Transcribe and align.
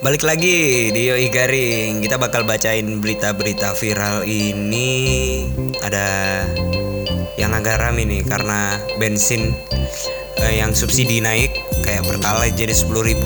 Balik 0.00 0.24
lagi 0.24 0.88
di 0.96 1.12
Yoi 1.12 1.28
Garing. 1.28 2.00
Kita 2.00 2.16
bakal 2.16 2.48
bacain 2.48 3.04
berita-berita 3.04 3.76
viral 3.76 4.24
ini. 4.24 5.44
Ada 5.76 6.40
yang 7.36 7.52
agak 7.52 7.84
rame 7.84 8.08
nih 8.08 8.24
Karena 8.24 8.80
bensin 8.96 9.52
eh, 10.40 10.56
yang 10.56 10.72
subsidi 10.72 11.20
naik 11.20 11.52
Kayak 11.84 12.08
Pertalite 12.08 12.56
jadi 12.56 12.72
10.000 12.72 13.20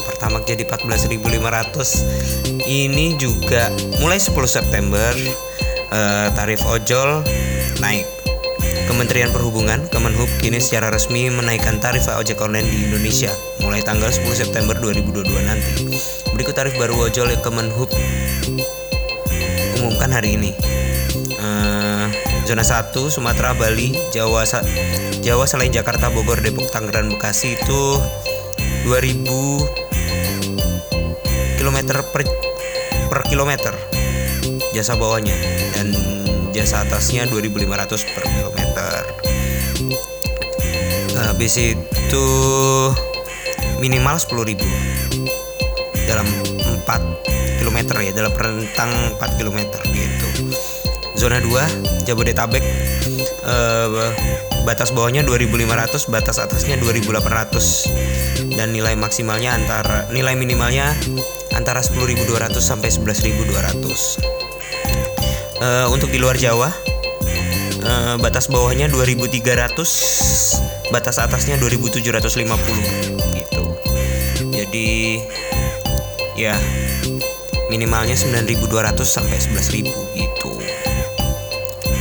Pertamax 0.00 0.42
jadi 0.44 0.64
14.500 0.68 2.68
Ini 2.68 3.16
juga 3.16 3.72
mulai 4.00 4.20
10 4.20 4.32
September 4.44 5.12
eh, 5.88 6.28
Tarif 6.36 6.60
ojol 6.68 7.24
naik 7.80 8.19
Kementerian 8.90 9.30
Perhubungan 9.30 9.86
Kemenhub 9.86 10.26
kini 10.42 10.58
secara 10.58 10.90
resmi 10.90 11.30
menaikkan 11.30 11.78
tarif 11.78 12.10
ojek 12.10 12.42
online 12.42 12.66
di 12.66 12.90
Indonesia 12.90 13.30
mulai 13.62 13.86
tanggal 13.86 14.10
10 14.10 14.26
September 14.34 14.74
2022 14.82 15.30
nanti. 15.46 15.94
Berikut 16.34 16.58
tarif 16.58 16.74
baru 16.74 17.06
ojol 17.06 17.30
yang 17.30 17.38
Kemenhub 17.38 17.86
umumkan 19.78 20.10
hari 20.10 20.34
ini. 20.34 20.50
Eh, 21.38 22.06
zona 22.50 22.66
1 22.66 23.14
Sumatera, 23.14 23.54
Bali, 23.54 23.94
Jawa, 24.10 24.42
Sa- 24.42 24.66
Jawa 25.22 25.46
selain 25.46 25.70
Jakarta, 25.70 26.10
Bogor, 26.10 26.42
Depok, 26.42 26.66
Tangerang, 26.74 27.14
Bekasi 27.14 27.54
itu 27.54 27.82
2000 28.82 29.70
kilometer 31.62 32.02
per 32.10 32.26
per 33.06 33.20
kilometer 33.30 33.70
jasa 34.74 34.98
bawahnya 34.98 35.36
dan 35.78 35.94
jasa 36.60 36.84
atasnya 36.84 37.24
2500 37.24 38.12
per 38.12 38.24
kilometer. 38.28 38.92
Habis 41.16 41.56
itu 41.56 42.26
minimal 43.80 44.20
10.000 44.20 44.60
dalam 46.04 46.28
4 46.84 47.64
km 47.64 47.78
ya 48.04 48.12
dalam 48.12 48.32
rentang 48.36 48.92
4 49.16 49.40
km 49.40 49.58
gitu. 49.88 50.28
Zona 51.16 51.40
2 51.40 52.04
Jabodetabek 52.04 52.64
eh, 53.48 53.88
batas 54.68 54.92
bawahnya 54.92 55.24
2500 55.24 56.12
batas 56.12 56.36
atasnya 56.44 56.76
2800 56.76 58.52
dan 58.52 58.76
nilai 58.76 59.00
maksimalnya 59.00 59.56
antara 59.56 60.12
nilai 60.12 60.36
minimalnya 60.36 60.92
antara 61.56 61.80
10.200 61.80 62.52
sampai 62.60 62.92
11.200 62.92 64.49
Eh, 65.60 65.86
untuk 65.92 66.08
di 66.08 66.16
luar 66.16 66.40
Jawa 66.40 66.72
eh, 67.84 68.16
batas 68.16 68.48
bawahnya 68.48 68.88
2300 68.88 70.88
batas 70.88 71.20
atasnya 71.20 71.60
2750 71.60 72.48
gitu. 73.36 73.64
Jadi 74.56 75.20
ya 76.32 76.56
minimalnya 77.68 78.16
9200 78.16 79.04
sampai 79.04 79.36
11000 79.36 79.84
gitu 80.16 80.50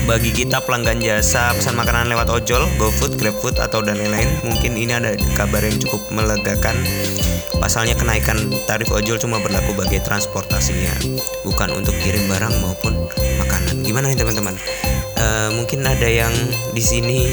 bagi 0.09 0.33
kita 0.33 0.65
pelanggan 0.65 0.97
jasa 1.05 1.53
pesan 1.53 1.77
makanan 1.77 2.09
lewat 2.09 2.33
ojol, 2.33 2.65
GoFood, 2.81 3.21
GrabFood 3.21 3.61
atau 3.61 3.85
dan 3.85 4.01
lain-lain. 4.01 4.25
Mungkin 4.41 4.73
ini 4.73 4.89
ada 4.89 5.13
kabar 5.37 5.61
yang 5.61 5.77
cukup 5.77 6.01
melegakan. 6.09 6.73
Pasalnya 7.61 7.93
kenaikan 7.93 8.49
tarif 8.65 8.89
ojol 8.89 9.21
cuma 9.21 9.37
berlaku 9.37 9.77
bagi 9.77 10.01
transportasinya 10.01 10.89
bukan 11.45 11.77
untuk 11.77 11.93
kirim 12.01 12.25
barang 12.25 12.57
maupun 12.57 12.97
makanan. 13.37 13.85
Gimana 13.85 14.09
nih 14.09 14.17
teman-teman? 14.17 14.57
Eh, 15.13 15.49
mungkin 15.53 15.85
ada 15.85 16.09
yang 16.09 16.33
di 16.73 16.81
sini 16.81 17.29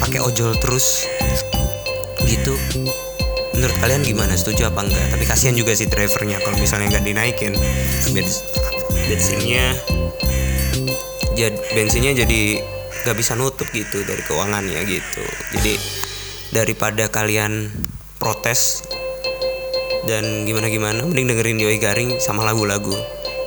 pakai 0.00 0.24
ojol 0.24 0.56
terus 0.56 1.04
gitu. 2.24 2.56
Menurut 3.52 3.76
kalian 3.84 4.00
gimana? 4.00 4.32
Setuju 4.32 4.72
apa 4.72 4.80
enggak? 4.88 5.12
Tapi 5.12 5.28
kasihan 5.28 5.52
juga 5.52 5.76
sih 5.76 5.92
drivernya 5.92 6.40
kalau 6.40 6.56
misalnya 6.56 6.96
nggak 6.96 7.04
dinaikin. 7.04 7.52
Bens- 8.16 8.48
bensinnya 9.12 9.76
jad, 11.34 11.54
bensinnya 11.74 12.14
jadi 12.14 12.62
nggak 13.02 13.16
bisa 13.18 13.34
nutup 13.34 13.66
gitu 13.74 14.04
dari 14.06 14.22
keuangannya 14.22 14.80
gitu. 14.86 15.24
Jadi 15.58 15.74
daripada 16.52 17.08
kalian 17.08 17.72
protes 18.20 18.86
dan 20.06 20.46
gimana 20.46 20.68
gimana 20.70 21.02
mending 21.06 21.34
dengerin 21.34 21.58
Yoi 21.58 21.78
Garing 21.82 22.22
sama 22.22 22.46
lagu-lagu. 22.46 22.94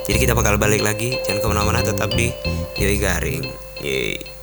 Jadi 0.06 0.18
kita 0.22 0.38
bakal 0.38 0.62
balik 0.62 0.86
lagi 0.86 1.18
jangan 1.26 1.42
ke 1.42 1.48
mana-mana 1.48 1.82
tetap 1.82 2.12
di 2.14 2.30
Yoi 2.78 2.98
Garing. 3.00 3.44
Yeay. 3.80 4.35